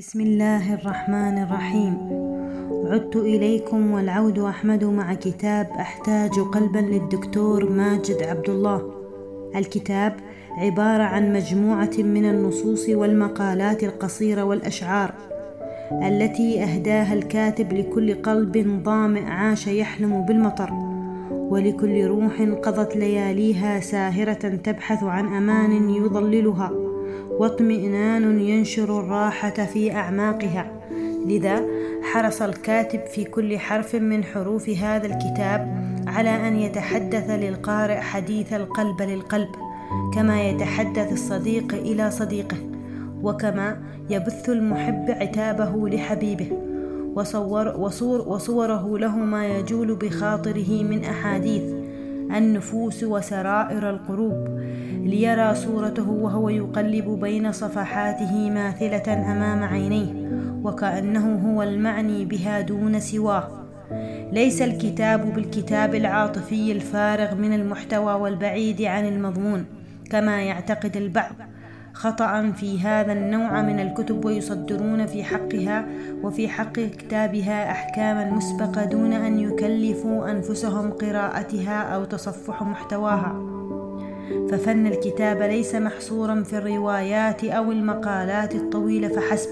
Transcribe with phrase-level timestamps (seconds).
[0.00, 1.94] بسم الله الرحمن الرحيم.
[2.90, 8.92] عدت إليكم والعود أحمد مع كتاب أحتاج قلبا للدكتور ماجد عبد الله
[9.56, 10.16] الكتاب
[10.58, 15.14] عبارة عن مجموعة من النصوص والمقالات القصيرة والأشعار
[15.92, 20.89] التي أهداها الكاتب لكل قلب ظامئ عاش يحلم بالمطر.
[21.50, 26.70] ولكل روح قضت لياليها ساهرة تبحث عن أمان يضللها.
[27.30, 30.72] واطمئنان ينشر الراحة في أعماقها.
[31.26, 31.62] لذا
[32.02, 39.02] حرص الكاتب في كل حرف من حروف هذا الكتاب على أن يتحدث للقارئ حديث القلب
[39.02, 39.48] للقلب
[40.14, 42.56] كما يتحدث الصديق إلى صديقه
[43.22, 43.78] وكما
[44.10, 46.50] يبث المحب عتابه لحبيبه.
[47.14, 51.62] وصور وصور وصوره له ما يجول بخاطره من أحاديث
[52.36, 54.48] النفوس وسرائر القلوب
[55.04, 60.30] ليرى صورته وهو يقلب بين صفحاته ماثلة أمام عينيه
[60.64, 63.48] وكأنه هو المعني بها دون سواه.
[64.32, 69.64] ليس الكتاب بالكتاب العاطفي الفارغ من المحتوى والبعيد عن المضمون
[70.10, 71.34] كما يعتقد البعض.
[72.00, 75.86] خطأ في هذا النوع من الكتب ويصدرون في حقها
[76.22, 83.34] وفي حق كتابها أحكاما مسبقة دون أن يكلفوا أنفسهم قراءتها أو تصفح محتواها.
[84.50, 89.50] ففن الكتابة ليس محصورا في الروايات أو المقالات الطويلة فحسب.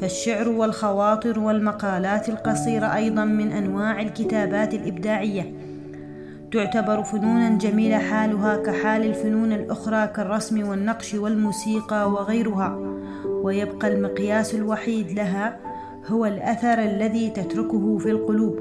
[0.00, 5.73] فالشعر والخواطر والمقالات القصيرة أيضا من أنواع الكتابات الإبداعية.
[6.54, 12.78] تعتبر فنونا جميلة حالها كحال الفنون الأخرى كالرسم والنقش والموسيقى وغيرها
[13.26, 15.56] ويبقى المقياس الوحيد لها
[16.06, 18.58] هو الأثر الذي تتركه في القلوب.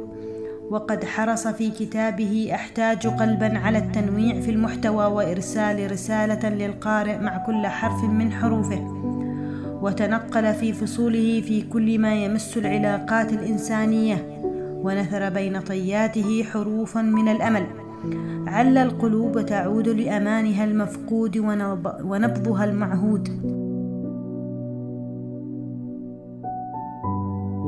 [0.69, 7.67] وقد حرص في كتابه أحتاج قلبا على التنويع في المحتوى وإرسال رسالة للقارئ مع كل
[7.67, 8.87] حرف من حروفه.
[9.81, 14.41] وتنقل في فصوله في كل ما يمس العلاقات الإنسانية
[14.83, 17.82] ونثر بين طياته حروفا من الأمل.
[18.47, 21.37] عل القلوب تعود لأمانها المفقود
[22.03, 23.29] ونبضها المعهود.